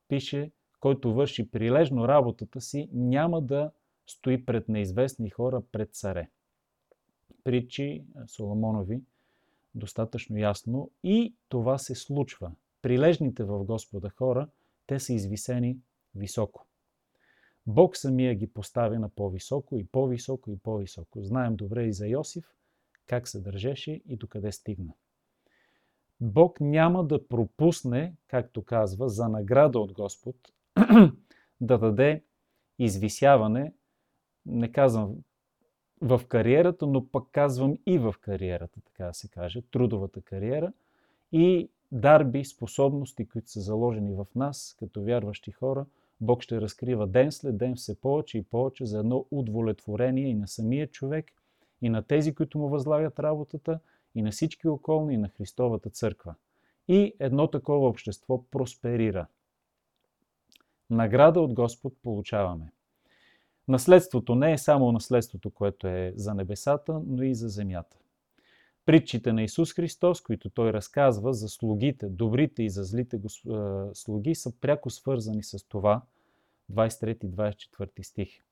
пише, 0.09 0.51
който 0.81 1.15
върши 1.15 1.51
прилежно 1.51 2.09
работата 2.09 2.61
си, 2.61 2.89
няма 2.93 3.43
да 3.43 3.71
стои 4.07 4.45
пред 4.45 4.69
неизвестни 4.69 5.31
хора, 5.31 5.63
пред 5.73 5.95
царе. 5.95 6.29
Притчи 7.45 8.05
Соломонови 8.27 9.01
достатъчно 9.75 10.39
ясно 10.39 10.91
и 11.05 11.35
това 11.49 11.79
се 11.79 11.95
случва. 11.95 12.53
Прилежните 12.83 13.45
в 13.45 13.65
Господа 13.65 14.11
хора, 14.11 14.49
те 14.87 14.99
са 14.99 15.13
извисени 15.13 15.79
високо. 16.15 16.67
Бог 17.67 17.97
самия 17.97 18.35
ги 18.35 18.47
постави 18.47 18.99
на 18.99 19.09
по-високо 19.09 19.77
и 19.77 19.87
по-високо 19.87 20.51
и 20.51 20.59
по-високо. 20.59 21.23
Знаем 21.23 21.57
добре 21.57 21.85
и 21.85 21.93
за 21.93 22.07
Йосиф 22.07 22.45
как 23.07 23.29
се 23.29 23.41
държеше 23.41 24.01
и 24.07 24.17
докъде 24.17 24.53
стигна. 24.53 24.93
Бог 26.25 26.61
няма 26.61 27.05
да 27.05 27.29
пропусне, 27.29 28.15
както 28.29 28.65
казва, 28.65 29.09
за 29.09 29.29
награда 29.29 29.79
от 29.79 29.93
Господ, 29.93 30.37
да 31.61 31.79
даде 31.79 32.25
извисяване, 32.79 33.73
не 34.47 34.73
казвам 34.73 35.17
в 36.01 36.21
кариерата, 36.29 36.87
но 36.87 37.07
пък 37.07 37.25
казвам 37.33 37.77
и 37.87 37.99
в 37.99 38.15
кариерата, 38.21 38.81
така 38.81 39.07
да 39.07 39.15
се 39.15 39.29
каже, 39.29 39.63
трудовата 39.71 40.23
кариера 40.23 40.73
и 41.33 41.71
дарби, 41.93 42.45
способности, 42.45 43.29
които 43.29 43.51
са 43.51 43.61
заложени 43.61 44.15
в 44.15 44.27
нас, 44.35 44.77
като 44.79 45.03
вярващи 45.03 45.51
хора, 45.51 45.87
Бог 46.21 46.43
ще 46.43 46.61
разкрива 46.61 47.07
ден 47.07 47.33
след 47.33 47.59
ден 47.59 47.75
все 47.75 48.01
повече 48.01 48.39
и 48.39 48.43
повече 48.43 48.87
за 48.87 48.99
едно 48.99 49.27
удовлетворение 49.31 50.29
и 50.29 50.35
на 50.35 50.49
самия 50.49 50.87
човек, 50.87 51.31
и 51.83 51.89
на 51.89 52.03
тези, 52.03 52.35
които 52.35 52.59
му 52.59 52.69
възлагат 52.69 53.19
работата, 53.19 53.81
и 54.15 54.23
на 54.23 54.31
всички 54.31 54.69
околни, 54.69 55.15
и 55.15 55.19
на 55.19 55.29
Христовата 55.29 55.91
църква. 55.91 56.35
И 56.89 57.15
едно 57.19 57.47
такова 57.47 57.89
общество 57.89 58.45
просперира. 58.51 59.27
Награда 60.91 61.41
от 61.41 61.55
Господ 61.55 61.95
получаваме. 62.03 62.73
Наследството 63.69 64.35
не 64.35 64.53
е 64.53 64.59
само 64.59 64.93
наследството, 64.93 65.51
което 65.51 65.87
е 65.87 66.13
за 66.17 66.35
небесата, 66.35 67.01
но 67.07 67.23
и 67.23 67.35
за 67.35 67.49
земята. 67.49 67.97
Притчите 68.87 69.33
на 69.33 69.43
Исус 69.43 69.75
Христос, 69.75 70.21
които 70.21 70.51
той 70.51 70.73
разказва 70.73 71.35
за 71.35 71.49
слугите, 71.49 72.09
добрите 72.09 72.63
и 72.63 72.71
за 72.71 72.85
злите 72.85 73.21
слуги, 73.95 74.35
са 74.35 74.53
пряко 74.61 74.91
свързани 74.91 75.43
с 75.43 75.69
това, 75.69 76.03
23-24 76.73 78.03
стих. 78.03 78.43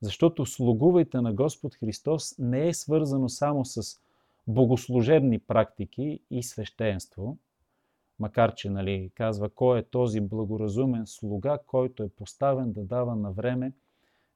Защото 0.00 0.46
слугувайте 0.46 1.20
на 1.20 1.32
Господ 1.32 1.74
Христос 1.74 2.38
не 2.38 2.68
е 2.68 2.74
свързано 2.74 3.28
само 3.28 3.64
с 3.64 4.01
богослужебни 4.46 5.38
практики 5.38 6.20
и 6.30 6.42
свещенство, 6.42 7.36
макар 8.18 8.54
че 8.54 8.70
нали, 8.70 9.10
казва 9.14 9.50
кой 9.50 9.78
е 9.78 9.82
този 9.82 10.20
благоразумен 10.20 11.06
слуга, 11.06 11.58
който 11.66 12.02
е 12.02 12.08
поставен 12.08 12.72
да 12.72 12.84
дава 12.84 13.16
на 13.16 13.32
време 13.32 13.72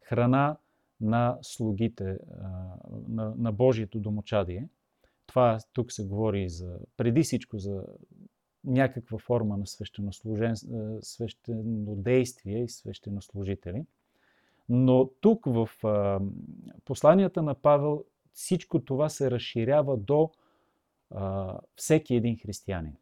храна 0.02 0.56
на 1.00 1.38
слугите, 1.42 2.18
на, 3.08 3.34
на 3.36 3.52
Божието 3.52 4.00
домочадие. 4.00 4.68
Това 5.26 5.58
тук 5.72 5.92
се 5.92 6.04
говори 6.04 6.48
за, 6.48 6.78
преди 6.96 7.22
всичко 7.22 7.58
за 7.58 7.84
някаква 8.64 9.18
форма 9.18 9.56
на 9.56 9.66
свещенодействие 11.02 12.64
и 12.64 12.68
свещенослужители. 12.68 13.86
Но 14.68 15.10
тук 15.20 15.46
в 15.46 15.68
посланията 16.84 17.42
на 17.42 17.54
Павел 17.54 18.04
всичко 18.36 18.84
това 18.84 19.08
се 19.08 19.30
разширява 19.30 19.96
до 19.96 20.30
всеки 21.76 22.14
един 22.14 22.38
християнин. 22.38 22.96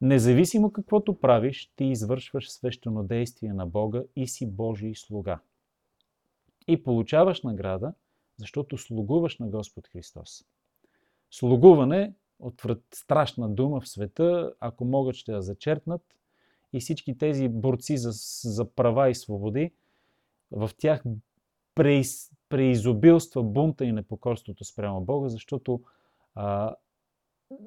Независимо 0.00 0.72
каквото 0.72 1.20
правиш, 1.20 1.72
ти 1.76 1.84
извършваш 1.84 2.50
свещено 2.50 3.02
действие 3.02 3.52
на 3.52 3.66
Бога 3.66 4.02
и 4.16 4.28
си 4.28 4.46
Божий 4.46 4.94
слуга. 4.94 5.40
И 6.68 6.82
получаваш 6.82 7.42
награда, 7.42 7.94
защото 8.38 8.78
слугуваш 8.78 9.38
на 9.38 9.48
Господ 9.48 9.88
Христос. 9.88 10.44
Слугуване, 11.30 12.14
отврат 12.38 12.82
страшна 12.94 13.48
дума 13.48 13.80
в 13.80 13.88
света, 13.88 14.52
ако 14.60 14.84
могат 14.84 15.14
ще 15.14 15.32
я 15.32 15.42
зачерпнат, 15.42 16.02
и 16.72 16.80
всички 16.80 17.18
тези 17.18 17.48
борци 17.48 17.96
за, 17.96 18.10
за 18.50 18.70
права 18.70 19.10
и 19.10 19.14
свободи, 19.14 19.72
в 20.50 20.70
тях 20.78 21.02
преиз, 21.74 22.32
преизобилства 22.54 23.42
бунта 23.42 23.84
и 23.84 23.92
непокорството 23.92 24.64
спрямо 24.64 25.00
Бога, 25.00 25.28
защото 25.28 25.82
а, 26.34 26.74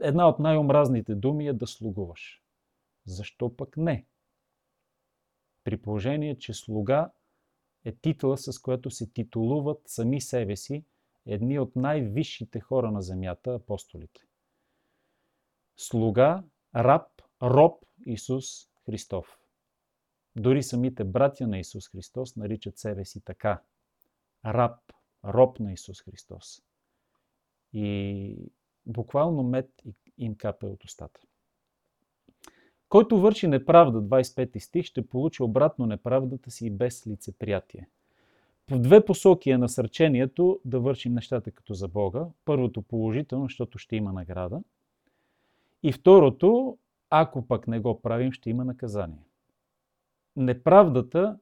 една 0.01 0.29
от 0.29 0.39
най-омразните 0.39 1.15
думи 1.15 1.47
е 1.47 1.53
да 1.53 1.67
слугуваш. 1.67 2.41
Защо 3.05 3.55
пък 3.55 3.77
не? 3.77 4.05
При 5.63 5.77
положение, 5.77 6.37
че 6.37 6.53
слуга 6.53 7.11
е 7.85 7.91
титла, 7.91 8.37
с 8.37 8.59
което 8.59 8.91
се 8.91 9.09
титулуват 9.11 9.81
сами 9.85 10.21
себе 10.21 10.55
си 10.55 10.85
едни 11.25 11.59
от 11.59 11.75
най-висшите 11.75 12.59
хора 12.59 12.91
на 12.91 13.01
земята, 13.01 13.53
апостолите. 13.53 14.21
Слуга, 15.77 16.43
раб, 16.75 17.07
роб 17.41 17.85
Исус 18.05 18.45
Христов. 18.85 19.39
Дори 20.35 20.63
самите 20.63 21.03
братя 21.03 21.47
на 21.47 21.59
Исус 21.59 21.89
Христос 21.89 22.35
наричат 22.35 22.77
себе 22.77 23.05
си 23.05 23.21
така. 23.21 23.61
Раб, 24.45 24.79
роб 25.25 25.59
на 25.59 25.73
Исус 25.73 26.01
Христос. 26.01 26.61
И 27.73 28.51
буквално 28.85 29.43
мед 29.43 29.69
им 30.17 30.35
капе 30.35 30.65
от 30.65 30.83
устата. 30.83 31.21
Който 32.89 33.19
върши 33.19 33.47
неправда, 33.47 34.01
25 34.01 34.59
стих, 34.59 34.85
ще 34.85 35.07
получи 35.07 35.43
обратно 35.43 35.85
неправдата 35.85 36.51
си 36.51 36.65
и 36.65 36.69
без 36.69 37.07
лицеприятие. 37.07 37.89
В 38.71 38.79
две 38.79 39.05
посоки 39.05 39.49
е 39.49 39.57
насърчението 39.57 40.59
да 40.65 40.79
вършим 40.79 41.13
нещата 41.13 41.51
като 41.51 41.73
за 41.73 41.87
Бога. 41.87 42.25
Първото 42.45 42.81
положително, 42.81 43.45
защото 43.45 43.77
ще 43.77 43.95
има 43.95 44.13
награда. 44.13 44.61
И 45.83 45.91
второто, 45.91 46.77
ако 47.09 47.47
пък 47.47 47.67
не 47.67 47.79
го 47.79 48.01
правим, 48.01 48.31
ще 48.31 48.49
има 48.49 48.65
наказание. 48.65 49.23
Неправдата, 50.35 51.39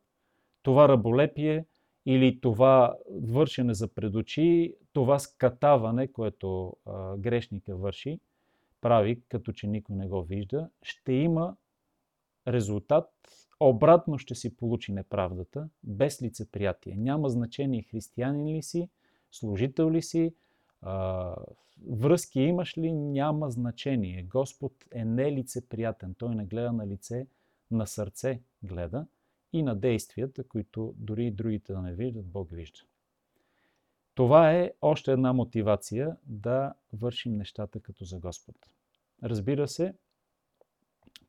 това 0.63 0.89
раболепие 0.89 1.65
или 2.05 2.41
това 2.41 2.97
вършене 3.11 3.73
за 3.73 3.87
предочи, 3.87 4.75
това 4.93 5.19
скатаване, 5.19 6.07
което 6.07 6.77
а, 6.85 7.17
грешника 7.17 7.75
върши, 7.75 8.19
прави, 8.81 9.21
като 9.29 9.51
че 9.51 9.67
никой 9.67 9.95
не 9.95 10.07
го 10.07 10.23
вижда, 10.23 10.69
ще 10.81 11.13
има 11.13 11.55
резултат, 12.47 13.09
обратно 13.59 14.17
ще 14.17 14.35
си 14.35 14.55
получи 14.55 14.91
неправдата, 14.91 15.69
без 15.83 16.21
лицеприятие. 16.21 16.95
Няма 16.97 17.29
значение 17.29 17.85
християнин 17.91 18.57
ли 18.57 18.61
си, 18.61 18.89
служител 19.31 19.91
ли 19.91 20.01
си, 20.01 20.33
а, 20.81 21.35
връзки 21.87 22.39
имаш 22.39 22.77
ли, 22.77 22.91
няма 22.93 23.51
значение. 23.51 24.23
Господ 24.23 24.73
е 24.91 25.05
нелицеприятен. 25.05 26.15
Той 26.17 26.35
не 26.35 26.45
гледа 26.45 26.73
на 26.73 26.87
лице, 26.87 27.27
на 27.71 27.87
сърце 27.87 28.41
гледа 28.63 29.07
и 29.53 29.63
на 29.63 29.75
действията, 29.75 30.43
които 30.47 30.93
дори 30.97 31.25
и 31.25 31.31
другите 31.31 31.73
да 31.73 31.81
не 31.81 31.93
виждат, 31.93 32.27
Бог 32.27 32.51
вижда. 32.51 32.79
Това 34.15 34.51
е 34.51 34.71
още 34.81 35.12
една 35.12 35.34
мотивация 35.34 36.17
да 36.25 36.73
вършим 36.93 37.38
нещата 37.38 37.79
като 37.79 38.05
за 38.05 38.19
Господ. 38.19 38.55
Разбира 39.23 39.67
се, 39.67 39.93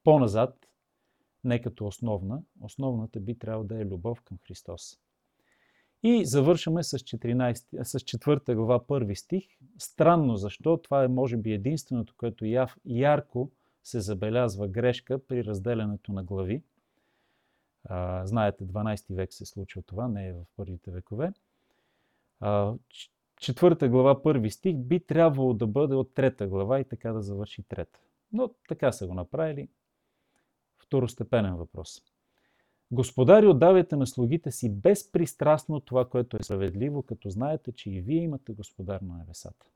по-назад, 0.05 0.67
не 1.45 1.61
като 1.61 1.87
основна, 1.87 2.43
основната 2.61 3.21
би 3.21 3.39
трябвало 3.39 3.65
да 3.65 3.81
е 3.81 3.85
любов 3.85 4.23
към 4.23 4.39
Христос. 4.39 4.99
И 6.03 6.25
завършваме 6.25 6.83
с, 6.83 6.99
14, 6.99 7.83
с 7.83 7.99
4 7.99 8.55
глава, 8.55 8.87
първи 8.87 9.17
стих. 9.17 9.45
Странно 9.79 10.37
защо, 10.37 10.77
това 10.77 11.05
е 11.05 11.09
може 11.09 11.37
би 11.37 11.53
единственото, 11.53 12.15
което 12.17 12.45
ярко 12.85 13.51
се 13.85 14.01
забелязва 14.01 14.69
грешка 14.69 15.27
при 15.27 15.45
разделянето 15.45 16.13
на 16.13 16.25
глави. 16.25 16.63
А, 17.89 18.27
знаете, 18.27 18.67
12 18.67 19.15
век 19.15 19.33
се 19.33 19.47
случва 19.47 19.83
това, 19.83 20.09
не 20.09 20.29
е 20.29 20.33
в 20.33 20.45
първите 20.57 20.91
векове. 20.91 21.33
А, 22.41 22.75
четвърта 23.41 23.89
глава, 23.89 24.23
първи 24.23 24.51
стих, 24.51 24.77
би 24.77 25.01
трябвало 25.01 25.55
да 25.55 25.67
бъде 25.67 25.95
от 25.95 26.15
трета 26.15 26.47
глава 26.47 26.81
и 26.81 26.85
така 26.85 27.13
да 27.13 27.23
завърши 27.23 27.63
трета. 27.63 28.01
Но 28.33 28.51
така 28.69 28.93
са 28.93 29.07
го 29.07 29.15
направили. 29.15 29.69
Второстепенен 30.79 31.57
въпрос. 31.57 32.03
Господари, 32.91 33.47
отдавайте 33.47 33.97
на 33.97 34.07
слугите 34.07 34.51
си 34.51 34.71
безпристрастно 34.75 35.81
това, 35.81 36.09
което 36.09 36.37
е 36.37 36.43
справедливо, 36.43 37.03
като 37.03 37.31
знаете, 37.31 37.73
че 37.73 37.91
и 37.91 38.01
вие 38.01 38.23
имате 38.23 38.53
господар 38.53 39.01
на 39.01 39.19
небесата. 39.19 39.67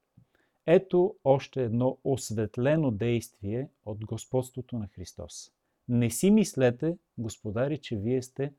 Ето 0.66 1.16
още 1.24 1.64
едно 1.64 1.98
осветлено 2.04 2.90
действие 2.90 3.68
от 3.84 4.04
господството 4.04 4.78
на 4.78 4.88
Христос. 4.88 5.52
Не 5.90 6.10
си 6.10 6.30
мислете, 6.30 6.96
господари, 7.18 7.78
че 7.78 7.96
вие 7.96 8.22
сте 8.22 8.52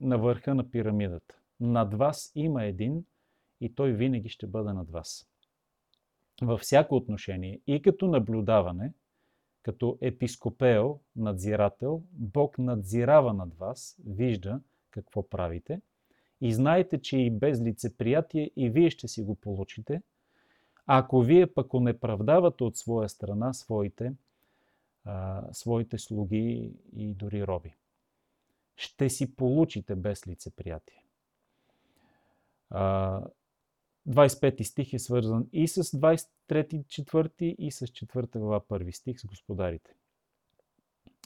на 0.00 0.18
върха 0.18 0.54
на 0.54 0.70
пирамидата. 0.70 1.38
Над 1.60 1.94
вас 1.94 2.32
има 2.34 2.64
един 2.64 3.04
и 3.60 3.74
той 3.74 3.92
винаги 3.92 4.28
ще 4.28 4.46
бъде 4.46 4.72
над 4.72 4.90
вас. 4.90 5.28
Във 6.42 6.60
всяко 6.60 6.96
отношение 6.96 7.60
и 7.66 7.82
като 7.82 8.06
наблюдаване, 8.06 8.92
като 9.62 9.98
епископео, 10.00 11.00
надзирател, 11.16 12.02
Бог 12.12 12.58
надзирава 12.58 13.34
над 13.34 13.54
вас, 13.54 13.96
вижда 14.06 14.60
какво 14.90 15.28
правите 15.28 15.80
и 16.40 16.52
знаете, 16.52 17.00
че 17.00 17.18
и 17.18 17.30
без 17.30 17.60
лицеприятие 17.60 18.50
и 18.56 18.70
вие 18.70 18.90
ще 18.90 19.08
си 19.08 19.22
го 19.22 19.34
получите, 19.34 20.02
ако 20.86 21.22
вие 21.22 21.46
пък 21.46 21.74
онеправдавате 21.74 22.64
от 22.64 22.76
своя 22.76 23.08
страна 23.08 23.52
своите, 23.52 24.12
а, 25.08 25.42
своите 25.52 25.98
слуги 25.98 26.72
и 26.96 27.14
дори 27.14 27.46
роби. 27.46 27.74
Ще 28.76 29.08
си 29.08 29.36
получите 29.36 29.96
без 29.96 30.26
лицеприятие. 30.26 31.04
25 32.72 34.62
стих 34.62 34.92
е 34.92 34.98
свързан 34.98 35.48
и 35.52 35.68
с 35.68 35.82
23, 35.84 36.28
4 36.48 37.42
и 37.42 37.70
с 37.70 37.86
4 37.86 38.38
глава 38.38 38.60
1 38.60 38.90
стих 38.90 39.20
с 39.20 39.26
господарите. 39.26 39.94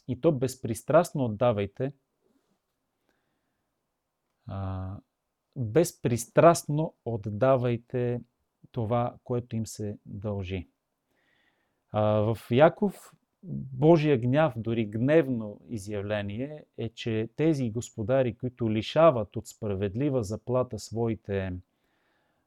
И 0.09 0.21
то 0.21 0.33
безпристрастно 0.33 1.25
отдавайте, 1.25 1.92
а, 4.47 4.97
безпристрастно 5.57 6.95
отдавайте 7.05 8.21
това, 8.73 9.16
което 9.25 9.57
им 9.57 9.66
се 9.66 9.99
дължи. 10.07 10.68
А, 11.90 12.03
в 12.03 12.38
Яков 12.51 13.12
Божия 13.72 14.18
гняв, 14.18 14.55
дори 14.57 14.87
гневно 14.87 15.61
изявление 15.68 16.64
е, 16.78 16.88
че 16.88 17.28
тези 17.37 17.70
господари, 17.70 18.35
които 18.35 18.70
лишават 18.70 19.37
от 19.37 19.46
справедлива 19.46 20.22
заплата 20.24 20.78
своите 20.78 21.52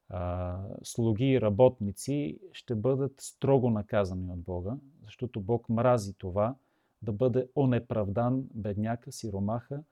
а, 0.10 0.58
слуги 0.84 1.25
и 1.25 1.41
работници, 1.41 2.39
ще 2.51 2.75
бъдат 2.75 3.13
строго 3.21 3.69
наказани 3.69 4.31
от 4.31 4.39
Бога, 4.39 4.77
защото 5.03 5.41
Бог 5.41 5.69
мрази 5.69 6.13
това 6.13 6.55
да 7.01 7.12
бъде 7.12 7.47
онеправдан 7.55 8.43
бедняка, 8.53 9.12
сиромаха 9.12 9.84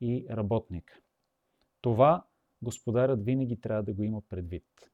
и 0.00 0.26
работник. 0.30 1.02
Това 1.80 2.24
господарят 2.62 3.24
винаги 3.24 3.56
трябва 3.56 3.82
да 3.82 3.92
го 3.92 4.02
има 4.02 4.22
предвид 4.28 4.91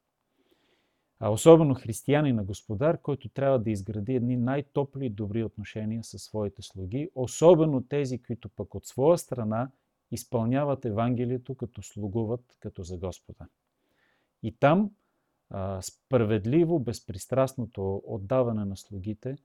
а 1.20 1.30
особено 1.30 1.74
християнин 1.74 2.36
на 2.36 2.44
Господар, 2.44 3.00
който 3.00 3.28
трябва 3.28 3.58
да 3.58 3.70
изгради 3.70 4.14
едни 4.14 4.36
най-топли 4.36 5.06
и 5.06 5.10
добри 5.10 5.44
отношения 5.44 6.04
със 6.04 6.22
своите 6.22 6.62
слуги, 6.62 7.10
особено 7.14 7.82
тези, 7.82 8.22
които 8.22 8.48
пък 8.48 8.74
от 8.74 8.86
своя 8.86 9.18
страна 9.18 9.70
изпълняват 10.10 10.84
Евангелието, 10.84 11.54
като 11.54 11.82
слугуват 11.82 12.56
като 12.60 12.82
за 12.82 12.96
Господа. 12.96 13.46
И 14.42 14.52
там 14.52 14.90
справедливо, 15.80 16.78
безпристрастното 16.78 18.02
отдаване 18.06 18.64
на 18.64 18.76
слугите 18.76 19.36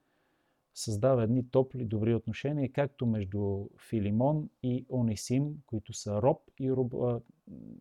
създава 0.76 1.24
едни 1.24 1.50
топли, 1.50 1.86
добри 1.86 2.16
отношения, 2.16 2.72
както 2.72 3.06
между 3.06 3.66
Филимон 3.90 4.50
и 4.64 4.86
Онисим, 4.90 5.56
които 5.66 5.94
са, 5.94 6.22
роб 6.22 6.42
и 6.60 6.72
роб, 6.72 6.94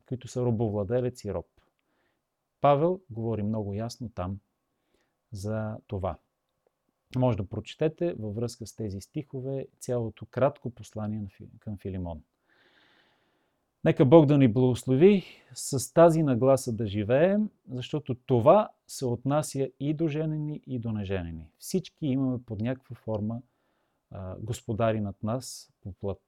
които 0.06 0.28
са 0.28 0.42
робовладелец 0.42 1.24
и 1.24 1.34
роб. 1.34 1.46
Павел 2.62 3.00
говори 3.10 3.42
много 3.42 3.74
ясно 3.74 4.10
там 4.14 4.38
за 5.32 5.76
това. 5.86 6.18
Може 7.16 7.36
да 7.36 7.48
прочетете 7.48 8.14
във 8.14 8.34
връзка 8.34 8.66
с 8.66 8.76
тези 8.76 9.00
стихове 9.00 9.66
цялото 9.80 10.26
кратко 10.30 10.70
послание 10.70 11.28
към 11.58 11.78
Филимон. 11.78 12.22
Нека 13.84 14.04
Бог 14.04 14.26
да 14.26 14.38
ни 14.38 14.48
благослови 14.48 15.24
с 15.54 15.92
тази 15.92 16.22
нагласа 16.22 16.72
да 16.72 16.86
живеем, 16.86 17.50
защото 17.70 18.14
това 18.14 18.68
се 18.86 19.06
отнася 19.06 19.70
и 19.80 19.94
до 19.94 20.08
женени, 20.08 20.62
и 20.66 20.78
до 20.78 20.92
неженени. 20.92 21.50
Всички 21.58 22.06
имаме 22.06 22.42
под 22.46 22.60
някаква 22.60 22.96
форма 22.96 23.42
а, 24.10 24.36
господари 24.38 25.00
над 25.00 25.22
нас 25.22 25.72
по 25.80 25.92
плът. 25.92 26.22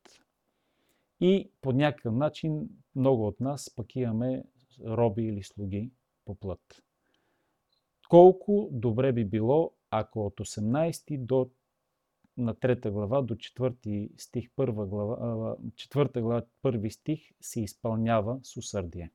И 1.20 1.51
по 1.61 1.73
някакъв 1.73 2.14
начин 2.14 2.68
много 2.97 3.27
от 3.27 3.40
нас 3.40 3.70
пък 3.77 3.97
имаме 3.97 4.44
роби 4.85 5.23
или 5.23 5.42
слуги 5.42 5.90
по 6.25 6.35
плът. 6.35 6.83
Колко 8.09 8.69
добре 8.73 9.13
би 9.13 9.25
било, 9.25 9.73
ако 9.91 10.27
от 10.27 10.35
18 10.35 11.19
до 11.19 11.51
на 12.37 12.55
трета 12.55 12.91
глава 12.91 13.23
до 13.23 13.37
четвърти 13.37 14.11
стих, 14.17 14.51
първа 14.57 14.87
глава, 14.87 15.57
четвърта 15.77 16.21
глава, 16.21 16.43
първи 16.63 16.91
стих 16.91 17.21
се 17.41 17.61
изпълнява 17.61 18.41
с 18.43 18.57
усърдие. 18.57 19.11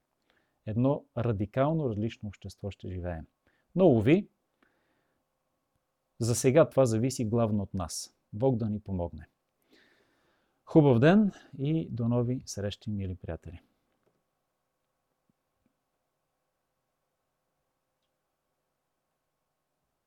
Едно 0.65 1.05
радикално 1.17 1.89
различно 1.89 2.29
общество 2.29 2.71
ще 2.71 2.89
живеем. 2.89 3.25
Но, 3.75 3.87
уви, 3.87 4.27
за 6.19 6.35
сега 6.35 6.69
това 6.69 6.85
зависи 6.85 7.25
главно 7.25 7.63
от 7.63 7.73
нас. 7.73 8.13
Бог 8.33 8.57
да 8.57 8.69
ни 8.69 8.79
помогне. 8.79 9.27
Хубав 10.65 10.99
ден 10.99 11.31
и 11.59 11.87
до 11.89 12.07
нови 12.07 12.43
срещи, 12.45 12.89
мили 12.91 13.15
приятели! 13.15 13.61